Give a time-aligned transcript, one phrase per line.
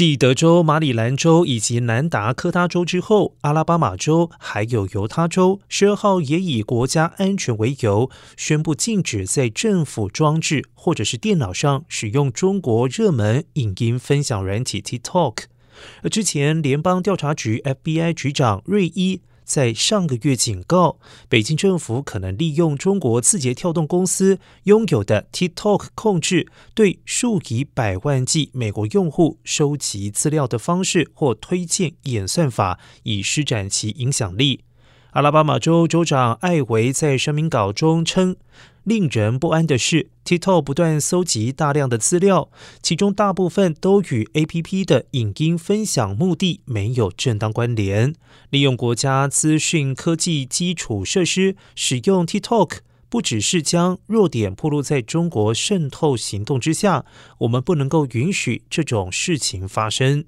[0.00, 15.34] 继德州、马里兰州以及南达科他州之后，阿拉巴马州还有犹他州，十二号也以国家安全为由，宣布禁止在政府装置或者是电脑上使用中国热门影音分享软体 TikTok。
[16.02, 19.20] 而之前联邦调查局 FBI 局长瑞伊。
[19.50, 34.60] 在上个月警告，北京政府可能利用中国字节跳动公司拥有的 TikTok 控制，对数以百万计美国用户收集资料的方式或推荐演算法，以施展其影响力。
[35.10, 38.36] 阿拉巴马州州长艾维在声明稿中称。
[38.90, 42.50] 令人不安的是，TikTok 不断搜集大量的资料，
[42.82, 48.12] 其中大部分都与 APP 的影音分享目的没有正当关联。
[48.48, 57.04] 利用国家资讯科技基础设施使用 TikTok，不只是将弱点暴露在中国渗透行动之下，
[57.38, 60.24] 我们不能够允许这种事情发生。